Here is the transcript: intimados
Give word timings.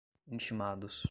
intimados 0.27 0.99